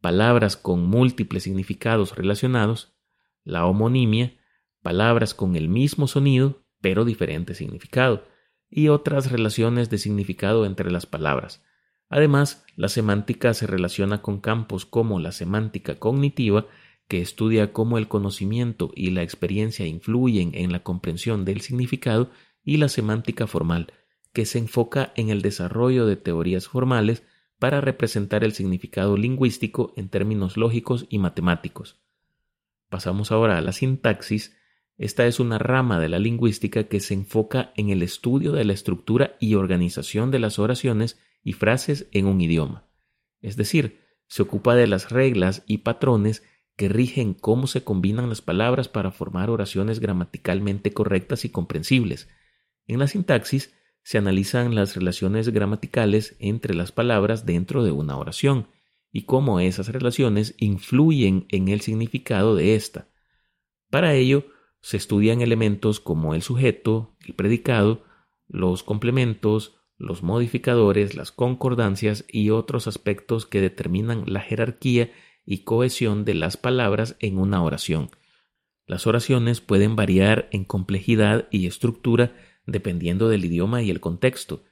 palabras 0.00 0.56
con 0.56 0.86
múltiples 0.86 1.42
significados 1.42 2.14
relacionados, 2.14 2.94
la 3.42 3.66
homonimia, 3.66 4.36
palabras 4.84 5.34
con 5.34 5.56
el 5.56 5.68
mismo 5.68 6.06
sonido 6.06 6.62
pero 6.80 7.04
diferente 7.04 7.54
significado, 7.54 8.28
y 8.70 8.88
otras 8.88 9.32
relaciones 9.32 9.88
de 9.88 9.98
significado 9.98 10.66
entre 10.66 10.90
las 10.90 11.06
palabras. 11.06 11.62
Además, 12.10 12.64
la 12.76 12.88
semántica 12.88 13.54
se 13.54 13.66
relaciona 13.66 14.20
con 14.20 14.40
campos 14.40 14.84
como 14.84 15.18
la 15.18 15.32
semántica 15.32 15.98
cognitiva, 15.98 16.66
que 17.08 17.22
estudia 17.22 17.72
cómo 17.72 17.96
el 17.96 18.06
conocimiento 18.06 18.92
y 18.94 19.10
la 19.10 19.22
experiencia 19.22 19.86
influyen 19.86 20.50
en 20.54 20.72
la 20.72 20.82
comprensión 20.82 21.44
del 21.44 21.62
significado, 21.62 22.30
y 22.62 22.76
la 22.76 22.88
semántica 22.88 23.46
formal, 23.46 23.92
que 24.34 24.44
se 24.44 24.58
enfoca 24.58 25.12
en 25.16 25.30
el 25.30 25.40
desarrollo 25.40 26.04
de 26.04 26.16
teorías 26.16 26.68
formales 26.68 27.22
para 27.58 27.80
representar 27.80 28.44
el 28.44 28.52
significado 28.52 29.16
lingüístico 29.16 29.94
en 29.96 30.10
términos 30.10 30.58
lógicos 30.58 31.06
y 31.08 31.18
matemáticos. 31.18 31.98
Pasamos 32.90 33.32
ahora 33.32 33.56
a 33.56 33.60
la 33.62 33.72
sintaxis. 33.72 34.56
Esta 34.96 35.26
es 35.26 35.40
una 35.40 35.58
rama 35.58 35.98
de 35.98 36.08
la 36.08 36.18
lingüística 36.18 36.84
que 36.84 37.00
se 37.00 37.14
enfoca 37.14 37.72
en 37.76 37.90
el 37.90 38.02
estudio 38.02 38.52
de 38.52 38.64
la 38.64 38.72
estructura 38.72 39.36
y 39.40 39.54
organización 39.54 40.30
de 40.30 40.38
las 40.38 40.58
oraciones 40.58 41.18
y 41.42 41.52
frases 41.52 42.08
en 42.12 42.26
un 42.26 42.40
idioma. 42.40 42.86
Es 43.40 43.56
decir, 43.56 44.00
se 44.28 44.42
ocupa 44.42 44.74
de 44.74 44.86
las 44.86 45.10
reglas 45.10 45.64
y 45.66 45.78
patrones 45.78 46.42
que 46.76 46.88
rigen 46.88 47.34
cómo 47.34 47.66
se 47.66 47.84
combinan 47.84 48.28
las 48.28 48.40
palabras 48.40 48.88
para 48.88 49.10
formar 49.10 49.50
oraciones 49.50 50.00
gramaticalmente 50.00 50.92
correctas 50.92 51.44
y 51.44 51.50
comprensibles. 51.50 52.28
En 52.86 52.98
la 52.98 53.06
sintaxis 53.06 53.74
se 54.02 54.18
analizan 54.18 54.74
las 54.74 54.94
relaciones 54.94 55.48
gramaticales 55.48 56.36
entre 56.38 56.74
las 56.74 56.92
palabras 56.92 57.46
dentro 57.46 57.84
de 57.84 57.90
una 57.90 58.16
oración 58.16 58.68
y 59.10 59.22
cómo 59.22 59.60
esas 59.60 59.88
relaciones 59.88 60.54
influyen 60.58 61.46
en 61.48 61.68
el 61.68 61.80
significado 61.80 62.54
de 62.54 62.74
ésta. 62.74 63.08
Para 63.90 64.14
ello, 64.14 64.46
se 64.84 64.98
estudian 64.98 65.40
elementos 65.40 65.98
como 65.98 66.34
el 66.34 66.42
sujeto, 66.42 67.16
el 67.26 67.34
predicado, 67.34 68.04
los 68.46 68.82
complementos, 68.82 69.78
los 69.96 70.22
modificadores, 70.22 71.14
las 71.14 71.32
concordancias 71.32 72.26
y 72.28 72.50
otros 72.50 72.86
aspectos 72.86 73.46
que 73.46 73.62
determinan 73.62 74.24
la 74.26 74.40
jerarquía 74.40 75.10
y 75.46 75.64
cohesión 75.64 76.26
de 76.26 76.34
las 76.34 76.58
palabras 76.58 77.16
en 77.20 77.38
una 77.38 77.62
oración. 77.62 78.10
Las 78.86 79.06
oraciones 79.06 79.62
pueden 79.62 79.96
variar 79.96 80.50
en 80.52 80.66
complejidad 80.66 81.48
y 81.50 81.66
estructura 81.66 82.36
dependiendo 82.66 83.30
del 83.30 83.46
idioma 83.46 83.80
y 83.80 83.90
el 83.90 84.00
contexto. 84.00 84.64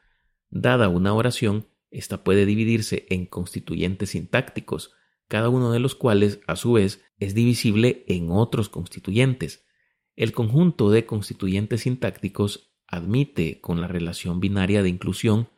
Dada 0.51 0.91
una 0.91 1.15
oración, 1.15 1.69
esta 1.91 2.23
puede 2.23 2.45
dividirse 2.45 3.07
en 3.09 3.25
constituyentes 3.25 4.11
sintácticos, 4.11 4.93
cada 5.27 5.49
uno 5.49 5.73
de 5.73 5.79
los 5.79 5.95
cuales, 5.95 6.41
a 6.47 6.57
su 6.57 6.73
vez, 6.73 7.03
es 7.19 7.35
divisible 7.35 8.05
en 8.09 8.31
otros 8.31 8.69
constituyentes. 8.69 9.65
El 10.15 10.33
conjunto 10.33 10.91
de 10.91 11.07
constituyentes 11.07 11.83
sintácticos 11.83 12.75
admite 12.87 13.61
con 13.61 13.81
la 13.81 13.89
relación 13.89 14.41
binaria 14.41 14.83
de 14.83 14.91
inclusión 14.91 15.49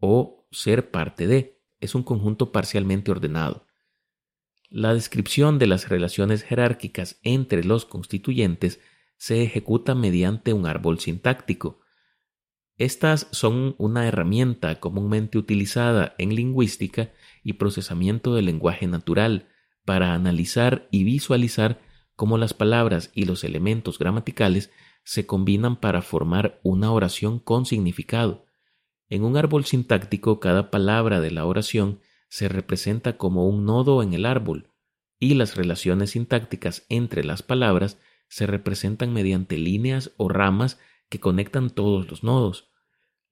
o 0.00 0.48
ser 0.50 0.90
parte 0.90 1.26
de. 1.26 1.60
Es 1.78 1.94
un 1.94 2.02
conjunto 2.02 2.50
parcialmente 2.52 3.10
ordenado. 3.10 3.66
La 4.68 4.94
descripción 4.94 5.58
de 5.58 5.66
las 5.66 5.88
relaciones 5.88 6.42
jerárquicas 6.42 7.18
entre 7.22 7.64
los 7.64 7.84
constituyentes 7.86 8.80
se 9.16 9.42
ejecuta 9.42 9.94
mediante 9.94 10.52
un 10.52 10.66
árbol 10.66 10.98
sintáctico. 10.98 11.80
Estas 12.76 13.28
son 13.30 13.74
una 13.78 14.06
herramienta 14.08 14.80
comúnmente 14.80 15.38
utilizada 15.38 16.14
en 16.18 16.34
lingüística 16.34 17.12
y 17.44 17.54
procesamiento 17.54 18.34
del 18.34 18.46
lenguaje 18.46 18.86
natural 18.86 19.48
para 19.84 20.14
analizar 20.14 20.88
y 20.90 21.04
visualizar 21.04 21.80
cómo 22.20 22.36
las 22.36 22.52
palabras 22.52 23.10
y 23.14 23.24
los 23.24 23.44
elementos 23.44 23.98
gramaticales 23.98 24.70
se 25.04 25.24
combinan 25.24 25.76
para 25.76 26.02
formar 26.02 26.60
una 26.62 26.92
oración 26.92 27.38
con 27.38 27.64
significado. 27.64 28.44
En 29.08 29.24
un 29.24 29.38
árbol 29.38 29.64
sintáctico 29.64 30.38
cada 30.38 30.70
palabra 30.70 31.22
de 31.22 31.30
la 31.30 31.46
oración 31.46 32.00
se 32.28 32.50
representa 32.50 33.16
como 33.16 33.48
un 33.48 33.64
nodo 33.64 34.02
en 34.02 34.12
el 34.12 34.26
árbol, 34.26 34.68
y 35.18 35.32
las 35.32 35.56
relaciones 35.56 36.10
sintácticas 36.10 36.84
entre 36.90 37.24
las 37.24 37.42
palabras 37.42 37.96
se 38.28 38.46
representan 38.46 39.14
mediante 39.14 39.56
líneas 39.56 40.12
o 40.18 40.28
ramas 40.28 40.78
que 41.08 41.20
conectan 41.20 41.70
todos 41.70 42.06
los 42.10 42.22
nodos. 42.22 42.70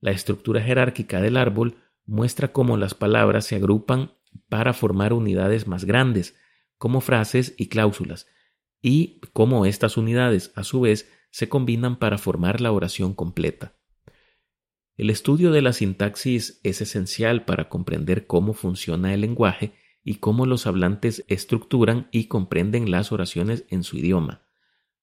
La 0.01 0.13
estructura 0.13 0.63
jerárquica 0.63 1.21
del 1.21 1.37
árbol 1.37 1.77
muestra 2.07 2.53
cómo 2.53 2.79
las 2.79 2.95
palabras 2.95 3.45
se 3.45 3.57
agrupan 3.57 4.15
para 4.49 4.73
formar 4.73 5.13
unidades 5.13 5.67
más 5.67 5.85
grandes, 5.85 6.37
como 6.79 7.03
frases 7.03 7.55
y 7.59 7.69
cláusulas, 7.69 8.27
y 8.83 9.21
cómo 9.33 9.67
estas 9.67 9.97
unidades, 9.97 10.53
a 10.55 10.65
su 10.65 10.81
vez, 10.81 11.11
se 11.31 11.49
combinan 11.49 11.99
para 11.99 12.19
formar 12.19 12.61
la 12.61 12.73
oración 12.73 13.15
completa. 13.15 13.75
El 14.97 15.11
estudio 15.11 15.53
de 15.53 15.63
la 15.63 15.73
sintaxis 15.73 16.61
es 16.65 16.81
esencial 16.81 17.45
para 17.45 17.69
comprender 17.69 18.27
cómo 18.27 18.53
funciona 18.53 19.15
el 19.15 19.21
lenguaje 19.21 19.75
y 20.03 20.17
cómo 20.17 20.47
los 20.47 20.67
hablantes 20.67 21.25
estructuran 21.29 22.09
y 22.11 22.25
comprenden 22.25 22.91
las 22.91 23.13
oraciones 23.13 23.65
en 23.69 23.85
su 23.85 23.97
idioma. 23.99 24.43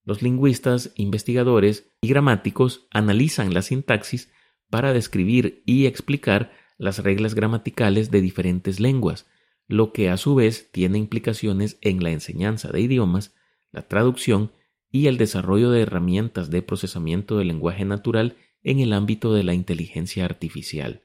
Los 0.03 0.21
lingüistas, 0.21 0.91
investigadores 0.95 1.91
y 2.01 2.09
gramáticos 2.09 2.87
analizan 2.91 3.53
la 3.53 3.61
sintaxis 3.61 4.31
para 4.69 4.93
describir 4.93 5.63
y 5.65 5.85
explicar 5.85 6.51
las 6.77 6.99
reglas 6.99 7.33
gramaticales 7.33 8.11
de 8.11 8.21
diferentes 8.21 8.79
lenguas, 8.79 9.27
lo 9.67 9.93
que 9.93 10.09
a 10.09 10.17
su 10.17 10.35
vez 10.35 10.71
tiene 10.71 10.97
implicaciones 10.97 11.77
en 11.81 12.03
la 12.03 12.11
enseñanza 12.11 12.69
de 12.71 12.81
idiomas, 12.81 13.33
la 13.75 13.81
traducción 13.81 14.51
y 14.89 15.07
el 15.07 15.17
desarrollo 15.17 15.69
de 15.69 15.81
herramientas 15.81 16.49
de 16.49 16.61
procesamiento 16.61 17.37
del 17.37 17.49
lenguaje 17.49 17.83
natural 17.83 18.37
en 18.63 18.79
el 18.79 18.93
ámbito 18.93 19.33
de 19.33 19.43
la 19.43 19.53
inteligencia 19.53 20.23
artificial. 20.23 21.03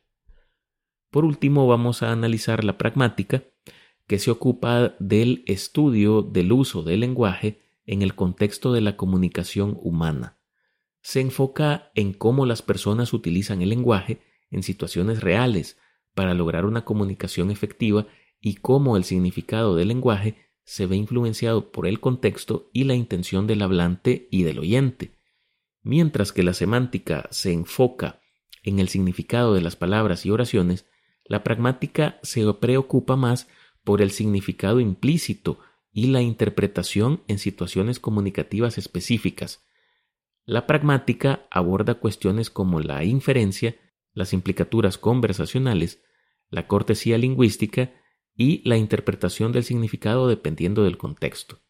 Por 1.10 1.24
último, 1.24 1.66
vamos 1.66 2.02
a 2.02 2.12
analizar 2.12 2.62
la 2.62 2.78
pragmática, 2.78 3.42
que 4.06 4.18
se 4.18 4.30
ocupa 4.30 4.94
del 5.00 5.44
estudio 5.46 6.22
del 6.22 6.52
uso 6.52 6.82
del 6.82 7.00
lenguaje 7.00 7.60
en 7.84 8.02
el 8.02 8.14
contexto 8.14 8.72
de 8.72 8.80
la 8.80 8.96
comunicación 8.96 9.76
humana. 9.82 10.38
Se 11.02 11.20
enfoca 11.20 11.90
en 11.94 12.12
cómo 12.12 12.46
las 12.46 12.62
personas 12.62 13.12
utilizan 13.12 13.62
el 13.62 13.70
lenguaje 13.70 14.20
en 14.50 14.62
situaciones 14.62 15.20
reales 15.20 15.78
para 16.14 16.34
lograr 16.34 16.64
una 16.64 16.84
comunicación 16.84 17.50
efectiva 17.50 18.06
y 18.40 18.54
cómo 18.54 18.96
el 18.96 19.04
significado 19.04 19.74
del 19.74 19.88
lenguaje 19.88 20.49
se 20.70 20.86
ve 20.86 20.94
influenciado 20.94 21.72
por 21.72 21.88
el 21.88 21.98
contexto 21.98 22.70
y 22.72 22.84
la 22.84 22.94
intención 22.94 23.48
del 23.48 23.62
hablante 23.62 24.28
y 24.30 24.44
del 24.44 24.60
oyente, 24.60 25.16
mientras 25.82 26.30
que 26.30 26.44
la 26.44 26.54
semántica 26.54 27.26
se 27.32 27.52
enfoca 27.52 28.20
en 28.62 28.78
el 28.78 28.88
significado 28.88 29.52
de 29.52 29.62
las 29.62 29.74
palabras 29.74 30.24
y 30.26 30.30
oraciones, 30.30 30.86
la 31.24 31.42
pragmática 31.42 32.20
se 32.22 32.44
preocupa 32.54 33.16
más 33.16 33.48
por 33.82 34.00
el 34.00 34.12
significado 34.12 34.78
implícito 34.78 35.58
y 35.90 36.06
la 36.06 36.22
interpretación 36.22 37.24
en 37.26 37.40
situaciones 37.40 37.98
comunicativas 37.98 38.78
específicas. 38.78 39.64
La 40.44 40.68
pragmática 40.68 41.48
aborda 41.50 41.94
cuestiones 41.94 42.48
como 42.48 42.78
la 42.78 43.02
inferencia, 43.02 43.74
las 44.12 44.32
implicaturas 44.32 44.98
conversacionales, 44.98 46.00
la 46.48 46.68
cortesía 46.68 47.18
lingüística 47.18 47.90
y 48.34 48.66
la 48.68 48.76
interpretación 48.76 49.52
del 49.52 49.64
significado 49.64 50.28
dependiendo 50.28 50.84
del 50.84 50.98
contexto. 50.98 51.60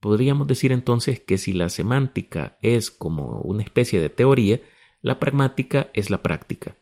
Podríamos 0.00 0.46
decir 0.46 0.72
entonces 0.72 1.20
que 1.20 1.38
si 1.38 1.52
la 1.52 1.68
semántica 1.68 2.58
es 2.62 2.90
como 2.90 3.40
una 3.40 3.62
especie 3.62 4.00
de 4.00 4.10
teoría, 4.10 4.60
la 5.00 5.18
pragmática 5.18 5.90
es 5.94 6.10
la 6.10 6.22
práctica. 6.22 6.76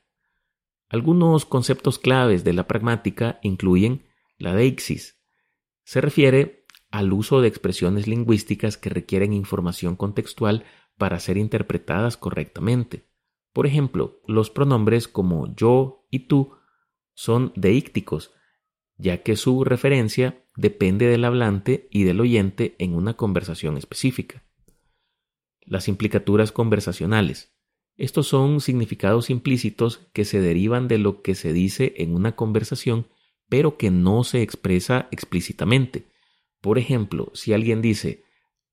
Algunos 0.88 1.44
conceptos 1.46 1.98
claves 1.98 2.44
de 2.44 2.52
la 2.52 2.66
pragmática 2.66 3.38
incluyen 3.42 4.06
la 4.38 4.54
deixis. 4.54 5.20
Se 5.84 6.00
refiere 6.00 6.66
al 6.90 7.12
uso 7.12 7.40
de 7.40 7.48
expresiones 7.48 8.06
lingüísticas 8.06 8.76
que 8.76 8.90
requieren 8.90 9.32
información 9.32 9.96
contextual 9.96 10.64
para 10.96 11.18
ser 11.18 11.36
interpretadas 11.36 12.16
correctamente. 12.16 13.08
Por 13.52 13.66
ejemplo, 13.66 14.20
los 14.26 14.50
pronombres 14.50 15.08
como 15.08 15.54
yo 15.54 16.06
y 16.10 16.28
tú 16.28 16.56
son 17.14 17.52
deícticos, 17.56 18.32
ya 18.96 19.22
que 19.22 19.36
su 19.36 19.64
referencia 19.64 20.44
depende 20.56 21.06
del 21.06 21.24
hablante 21.24 21.88
y 21.90 22.04
del 22.04 22.20
oyente 22.20 22.74
en 22.78 22.94
una 22.94 23.14
conversación 23.14 23.76
específica. 23.76 24.44
Las 25.60 25.88
implicaturas 25.88 26.52
conversacionales. 26.52 27.54
Estos 27.96 28.26
son 28.26 28.60
significados 28.60 29.30
implícitos 29.30 30.08
que 30.12 30.24
se 30.24 30.40
derivan 30.40 30.88
de 30.88 30.98
lo 30.98 31.22
que 31.22 31.34
se 31.34 31.52
dice 31.52 31.94
en 31.98 32.14
una 32.14 32.36
conversación, 32.36 33.08
pero 33.48 33.76
que 33.76 33.90
no 33.90 34.24
se 34.24 34.42
expresa 34.42 35.08
explícitamente. 35.10 36.06
Por 36.60 36.78
ejemplo, 36.78 37.30
si 37.34 37.52
alguien 37.52 37.82
dice, 37.82 38.24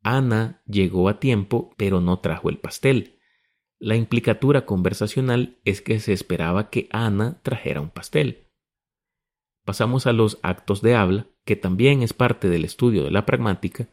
Ana 0.02 0.64
llegó 0.66 1.08
a 1.08 1.20
tiempo, 1.20 1.74
pero 1.78 2.02
no 2.02 2.20
trajo 2.20 2.50
el 2.50 2.58
pastel. 2.58 3.20
La 3.78 3.96
implicatura 3.96 4.66
conversacional 4.66 5.60
es 5.66 5.82
que 5.82 6.00
se 6.00 6.14
esperaba 6.14 6.70
que 6.70 6.88
Ana 6.92 7.42
trajera 7.44 7.82
un 7.82 7.90
pastel. 7.90 8.48
Pasamos 9.72 10.06
a 10.06 10.12
los 10.12 10.38
actos 10.44 10.82
de 10.82 10.96
habla, 10.96 11.28
que 11.46 11.56
también 11.56 12.02
es 12.02 12.12
parte 12.12 12.50
del 12.50 12.66
estudio 12.66 13.06
de 13.06 13.12
la 13.12 13.26
pragmática, 13.26 13.88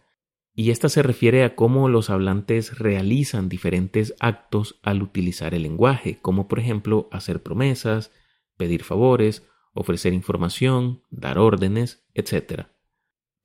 y 0.52 0.72
esta 0.72 0.88
se 0.88 1.04
refiere 1.04 1.44
a 1.44 1.54
cómo 1.54 1.88
los 1.88 2.10
hablantes 2.10 2.80
realizan 2.80 3.48
diferentes 3.48 4.12
actos 4.18 4.80
al 4.82 5.04
utilizar 5.04 5.54
el 5.54 5.62
lenguaje, 5.62 6.18
como 6.20 6.48
por 6.48 6.58
ejemplo 6.58 7.08
hacer 7.12 7.44
promesas, 7.44 8.10
pedir 8.56 8.82
favores, 8.82 9.46
ofrecer 9.72 10.14
información, 10.14 11.04
dar 11.10 11.38
órdenes, 11.38 12.04
etc. 12.12 12.66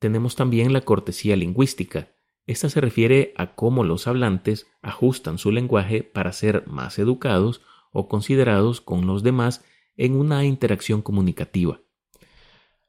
Tenemos 0.00 0.34
también 0.34 0.72
la 0.72 0.80
cortesía 0.80 1.36
lingüística. 1.36 2.16
Esta 2.48 2.68
se 2.68 2.80
refiere 2.80 3.32
a 3.36 3.54
cómo 3.54 3.84
los 3.84 4.08
hablantes 4.08 4.66
ajustan 4.82 5.38
su 5.38 5.52
lenguaje 5.52 6.02
para 6.02 6.32
ser 6.32 6.66
más 6.66 6.98
educados 6.98 7.60
o 7.92 8.08
considerados 8.08 8.80
con 8.80 9.06
los 9.06 9.22
demás 9.22 9.64
en 9.96 10.16
una 10.16 10.44
interacción 10.44 11.00
comunicativa. 11.00 11.83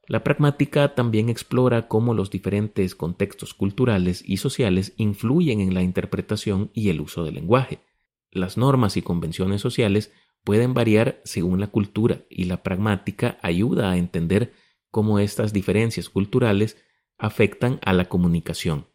La 0.08 0.22
pragmática 0.22 0.94
también 0.94 1.28
explora 1.28 1.88
cómo 1.88 2.14
los 2.14 2.30
diferentes 2.30 2.94
contextos 2.94 3.54
culturales 3.54 4.22
y 4.24 4.36
sociales 4.36 4.94
influyen 4.96 5.60
en 5.60 5.74
la 5.74 5.82
interpretación 5.82 6.70
y 6.74 6.90
el 6.90 7.00
uso 7.00 7.24
del 7.24 7.34
lenguaje. 7.34 7.80
Las 8.30 8.56
normas 8.56 8.96
y 8.96 9.02
convenciones 9.02 9.60
sociales 9.60 10.12
pueden 10.44 10.74
variar 10.74 11.20
según 11.24 11.58
la 11.58 11.66
cultura 11.66 12.20
y 12.30 12.44
la 12.44 12.62
pragmática 12.62 13.38
ayuda 13.42 13.90
a 13.90 13.96
entender 13.96 14.52
cómo 14.92 15.18
estas 15.18 15.52
diferencias 15.52 16.08
culturales 16.08 16.76
afectan 17.18 17.80
a 17.84 17.92
la 17.92 18.04
comunicación. 18.04 18.86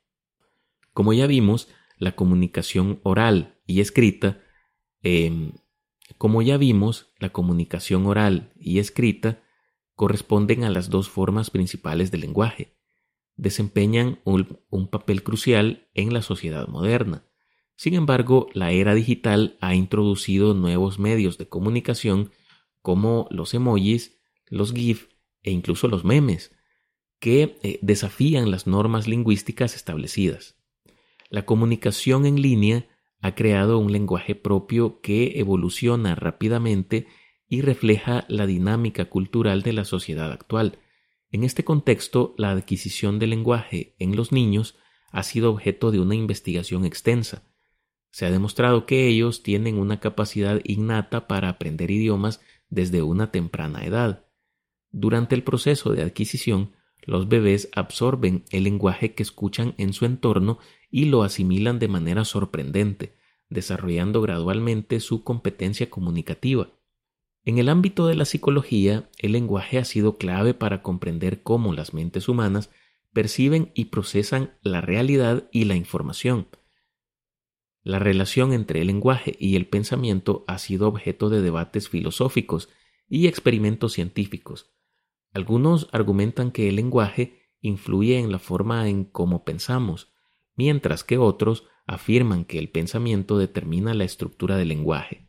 Como 0.93 1.11
ya 1.11 1.27
vimos, 1.27 1.67
la 1.97 2.13
comunicación 2.13 3.01
oral 3.03 3.59
y 3.65 3.81
escrita, 3.81 4.41
em, 5.03 5.51
como 6.17 6.41
ya 6.41 6.57
vimos, 6.57 7.11
la 7.19 7.31
comunicación 7.31 8.05
oral 8.05 8.53
y 8.57 8.79
escrita 8.79 9.41
corresponden 10.01 10.63
a 10.63 10.71
las 10.71 10.89
dos 10.89 11.09
formas 11.09 11.51
principales 11.51 12.09
del 12.09 12.21
lenguaje. 12.21 12.75
Desempeñan 13.35 14.19
un, 14.23 14.87
papel 14.89 15.21
crucial 15.21 15.91
en 15.93 16.11
la 16.11 16.23
sociedad 16.23 16.67
moderna. 16.67 17.27
Sin 17.75 17.93
embargo, 17.93 18.47
la 18.55 18.71
era 18.71 18.95
digital 18.95 19.59
ha 19.61 19.75
introducido 19.75 20.55
nuevos 20.55 20.97
medios 20.97 21.37
de 21.37 21.47
comunicación 21.47 22.31
como 22.81 23.27
los 23.29 23.53
emojis, 23.53 24.19
los 24.47 24.73
GIF 24.73 25.09
e 25.43 25.51
incluso 25.51 25.87
los 25.87 26.03
memes, 26.03 26.51
que 27.19 27.59
eh, 27.61 27.77
desafían 27.83 28.49
las 28.49 28.65
normas 28.65 29.07
lingüísticas 29.07 29.75
establecidas. 29.75 30.55
La 31.29 31.45
comunicación 31.45 32.25
en 32.25 32.41
línea 32.41 32.87
ha 33.19 33.35
creado 33.35 33.77
un 33.77 33.91
lenguaje 33.91 34.33
propio 34.33 34.99
que 35.01 35.39
evoluciona 35.39 36.15
rápidamente 36.15 37.05
y 37.51 37.59
refleja 37.59 38.23
la 38.29 38.47
dinámica 38.47 39.09
cultural 39.09 39.61
de 39.61 39.73
la 39.73 39.83
sociedad 39.83 40.31
actual. 40.31 40.79
En 41.31 41.43
este 41.43 41.65
contexto, 41.65 42.33
la 42.37 42.51
adquisición 42.51 43.19
del 43.19 43.31
lenguaje 43.31 43.93
en 43.99 44.15
los 44.15 44.31
niños 44.31 44.77
ha 45.11 45.21
sido 45.23 45.51
objeto 45.51 45.91
de 45.91 45.99
una 45.99 46.15
investigación 46.15 46.85
extensa. 46.85 47.43
Se 48.09 48.25
ha 48.25 48.31
demostrado 48.31 48.85
que 48.85 49.05
ellos 49.05 49.43
tienen 49.43 49.79
una 49.79 49.99
capacidad 49.99 50.61
innata 50.63 51.27
para 51.27 51.49
aprender 51.49 51.91
idiomas 51.91 52.39
desde 52.69 53.01
una 53.01 53.31
temprana 53.31 53.83
edad. 53.83 54.25
Durante 54.89 55.35
el 55.35 55.43
proceso 55.43 55.91
de 55.91 56.03
adquisición, 56.03 56.71
los 57.01 57.27
bebés 57.27 57.67
absorben 57.73 58.45
el 58.51 58.63
lenguaje 58.63 59.13
que 59.13 59.23
escuchan 59.23 59.75
en 59.77 59.91
su 59.91 60.05
entorno 60.05 60.59
y 60.89 61.03
lo 61.05 61.21
asimilan 61.21 61.79
de 61.79 61.89
manera 61.89 62.23
sorprendente, 62.23 63.17
desarrollando 63.49 64.21
gradualmente 64.21 65.01
su 65.01 65.25
competencia 65.25 65.89
comunicativa. 65.89 66.69
En 67.43 67.57
el 67.57 67.69
ámbito 67.69 68.05
de 68.05 68.15
la 68.15 68.25
psicología, 68.25 69.09
el 69.17 69.31
lenguaje 69.31 69.79
ha 69.79 69.85
sido 69.85 70.17
clave 70.17 70.53
para 70.53 70.83
comprender 70.83 71.41
cómo 71.41 71.73
las 71.73 71.93
mentes 71.93 72.29
humanas 72.29 72.69
perciben 73.13 73.71
y 73.73 73.85
procesan 73.85 74.53
la 74.61 74.79
realidad 74.81 75.49
y 75.51 75.65
la 75.65 75.75
información. 75.75 76.47
La 77.83 77.97
relación 77.97 78.53
entre 78.53 78.81
el 78.81 78.87
lenguaje 78.87 79.35
y 79.39 79.55
el 79.55 79.67
pensamiento 79.67 80.45
ha 80.47 80.59
sido 80.59 80.87
objeto 80.87 81.29
de 81.29 81.41
debates 81.41 81.89
filosóficos 81.89 82.69
y 83.09 83.25
experimentos 83.27 83.93
científicos. 83.93 84.71
Algunos 85.33 85.89
argumentan 85.91 86.51
que 86.51 86.69
el 86.69 86.75
lenguaje 86.75 87.49
influye 87.59 88.19
en 88.19 88.31
la 88.31 88.37
forma 88.37 88.87
en 88.87 89.03
cómo 89.03 89.43
pensamos, 89.43 90.13
mientras 90.55 91.03
que 91.03 91.17
otros 91.17 91.65
afirman 91.87 92.45
que 92.45 92.59
el 92.59 92.69
pensamiento 92.69 93.39
determina 93.39 93.95
la 93.95 94.03
estructura 94.03 94.57
del 94.57 94.67
lenguaje. 94.67 95.27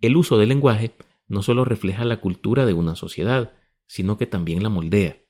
El 0.00 0.16
uso 0.16 0.38
del 0.38 0.50
lenguaje 0.50 0.94
no 1.26 1.42
solo 1.42 1.64
refleja 1.64 2.04
la 2.04 2.20
cultura 2.20 2.66
de 2.66 2.72
una 2.72 2.96
sociedad, 2.96 3.52
sino 3.86 4.18
que 4.18 4.26
también 4.26 4.62
la 4.62 4.68
moldea. 4.68 5.22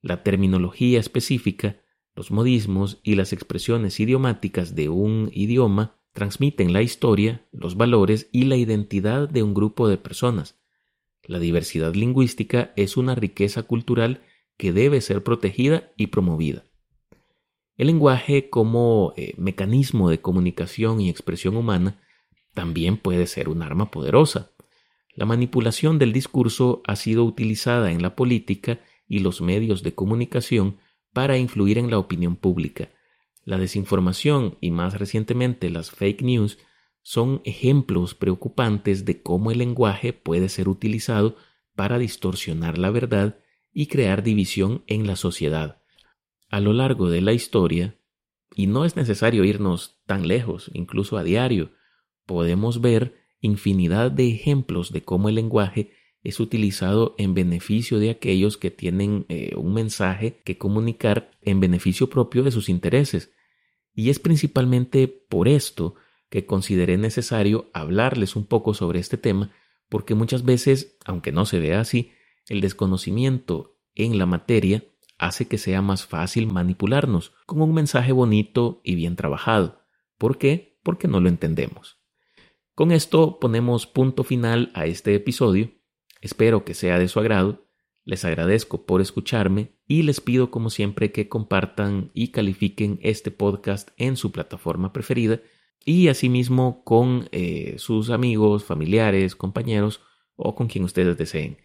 La 0.00 0.22
terminología 0.22 1.00
específica, 1.00 1.80
los 2.14 2.30
modismos 2.30 3.00
y 3.02 3.14
las 3.14 3.32
expresiones 3.32 3.98
idiomáticas 4.00 4.74
de 4.74 4.88
un 4.88 5.30
idioma 5.32 5.96
transmiten 6.12 6.72
la 6.72 6.82
historia, 6.82 7.46
los 7.50 7.76
valores 7.76 8.28
y 8.32 8.44
la 8.44 8.56
identidad 8.56 9.28
de 9.28 9.42
un 9.42 9.52
grupo 9.52 9.88
de 9.88 9.98
personas. 9.98 10.60
La 11.24 11.38
diversidad 11.38 11.94
lingüística 11.94 12.72
es 12.76 12.96
una 12.96 13.14
riqueza 13.14 13.64
cultural 13.64 14.22
que 14.56 14.72
debe 14.72 15.00
ser 15.00 15.24
protegida 15.24 15.92
y 15.96 16.08
promovida. 16.08 16.64
El 17.76 17.88
lenguaje 17.88 18.50
como 18.50 19.12
eh, 19.16 19.34
mecanismo 19.36 20.08
de 20.08 20.20
comunicación 20.20 21.00
y 21.00 21.10
expresión 21.10 21.56
humana 21.56 22.00
también 22.52 22.96
puede 22.96 23.26
ser 23.26 23.48
un 23.48 23.62
arma 23.62 23.90
poderosa. 23.90 24.52
La 25.14 25.26
manipulación 25.26 25.98
del 25.98 26.12
discurso 26.12 26.82
ha 26.86 26.96
sido 26.96 27.24
utilizada 27.24 27.92
en 27.92 28.02
la 28.02 28.16
política 28.16 28.80
y 29.06 29.20
los 29.20 29.40
medios 29.40 29.82
de 29.82 29.94
comunicación 29.94 30.78
para 31.12 31.38
influir 31.38 31.78
en 31.78 31.90
la 31.90 31.98
opinión 31.98 32.36
pública. 32.36 32.90
La 33.44 33.58
desinformación 33.58 34.58
y 34.60 34.70
más 34.70 34.98
recientemente 34.98 35.70
las 35.70 35.90
fake 35.90 36.22
news 36.22 36.58
son 37.02 37.42
ejemplos 37.44 38.14
preocupantes 38.14 39.04
de 39.04 39.22
cómo 39.22 39.50
el 39.50 39.58
lenguaje 39.58 40.12
puede 40.12 40.48
ser 40.48 40.68
utilizado 40.68 41.36
para 41.76 41.98
distorsionar 41.98 42.78
la 42.78 42.90
verdad 42.90 43.38
y 43.72 43.86
crear 43.86 44.22
división 44.22 44.84
en 44.86 45.06
la 45.06 45.16
sociedad 45.16 45.84
a 46.54 46.60
lo 46.60 46.72
largo 46.72 47.10
de 47.10 47.20
la 47.20 47.32
historia, 47.32 47.98
y 48.54 48.68
no 48.68 48.84
es 48.84 48.94
necesario 48.94 49.42
irnos 49.42 50.00
tan 50.06 50.28
lejos, 50.28 50.70
incluso 50.72 51.18
a 51.18 51.24
diario, 51.24 51.72
podemos 52.26 52.80
ver 52.80 53.23
infinidad 53.44 54.10
de 54.10 54.28
ejemplos 54.28 54.90
de 54.90 55.02
cómo 55.02 55.28
el 55.28 55.34
lenguaje 55.34 55.92
es 56.22 56.40
utilizado 56.40 57.14
en 57.18 57.34
beneficio 57.34 57.98
de 57.98 58.10
aquellos 58.10 58.56
que 58.56 58.70
tienen 58.70 59.26
eh, 59.28 59.52
un 59.56 59.74
mensaje 59.74 60.40
que 60.44 60.56
comunicar 60.56 61.30
en 61.42 61.60
beneficio 61.60 62.08
propio 62.08 62.42
de 62.42 62.50
sus 62.50 62.70
intereses. 62.70 63.32
Y 63.94 64.08
es 64.08 64.18
principalmente 64.18 65.06
por 65.08 65.48
esto 65.48 65.94
que 66.30 66.46
consideré 66.46 66.96
necesario 66.96 67.70
hablarles 67.74 68.34
un 68.34 68.46
poco 68.46 68.72
sobre 68.72 68.98
este 68.98 69.18
tema, 69.18 69.52
porque 69.90 70.14
muchas 70.14 70.44
veces, 70.44 70.96
aunque 71.04 71.30
no 71.30 71.44
se 71.44 71.58
vea 71.58 71.80
así, 71.80 72.12
el 72.48 72.62
desconocimiento 72.62 73.76
en 73.94 74.18
la 74.18 74.24
materia 74.24 74.84
hace 75.18 75.46
que 75.46 75.58
sea 75.58 75.82
más 75.82 76.06
fácil 76.06 76.50
manipularnos 76.50 77.34
con 77.44 77.60
un 77.60 77.74
mensaje 77.74 78.12
bonito 78.12 78.80
y 78.82 78.94
bien 78.94 79.14
trabajado. 79.14 79.82
¿Por 80.16 80.38
qué? 80.38 80.80
Porque 80.82 81.06
no 81.06 81.20
lo 81.20 81.28
entendemos. 81.28 81.93
Con 82.74 82.90
esto 82.90 83.38
ponemos 83.38 83.86
punto 83.86 84.24
final 84.24 84.72
a 84.74 84.86
este 84.86 85.14
episodio. 85.14 85.70
Espero 86.20 86.64
que 86.64 86.74
sea 86.74 86.98
de 86.98 87.06
su 87.06 87.20
agrado. 87.20 87.68
Les 88.02 88.24
agradezco 88.24 88.84
por 88.84 89.00
escucharme 89.00 89.78
y 89.86 90.02
les 90.02 90.20
pido 90.20 90.50
como 90.50 90.70
siempre 90.70 91.12
que 91.12 91.28
compartan 91.28 92.10
y 92.14 92.32
califiquen 92.32 92.98
este 93.00 93.30
podcast 93.30 93.90
en 93.96 94.16
su 94.16 94.32
plataforma 94.32 94.92
preferida 94.92 95.40
y 95.84 96.08
asimismo 96.08 96.82
con 96.82 97.28
eh, 97.30 97.76
sus 97.78 98.10
amigos, 98.10 98.64
familiares, 98.64 99.36
compañeros 99.36 100.00
o 100.34 100.56
con 100.56 100.66
quien 100.66 100.82
ustedes 100.82 101.16
deseen. 101.16 101.58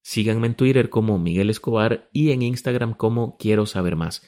Síganme 0.00 0.46
en 0.46 0.54
Twitter 0.54 0.90
como 0.90 1.18
Miguel 1.18 1.50
Escobar 1.50 2.08
y 2.12 2.30
en 2.30 2.42
Instagram 2.42 2.94
como 2.94 3.36
Quiero 3.36 3.66
saber 3.66 3.96
más. 3.96 4.22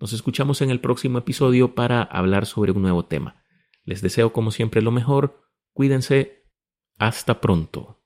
Nos 0.00 0.14
escuchamos 0.14 0.62
en 0.62 0.70
el 0.70 0.80
próximo 0.80 1.18
episodio 1.18 1.74
para 1.74 2.02
hablar 2.02 2.46
sobre 2.46 2.72
un 2.72 2.80
nuevo 2.80 3.04
tema. 3.04 3.44
Les 3.84 4.00
deseo 4.00 4.32
como 4.32 4.50
siempre 4.50 4.80
lo 4.80 4.92
mejor, 4.92 5.47
cuídense, 5.78 6.42
hasta 6.98 7.40
pronto. 7.40 7.97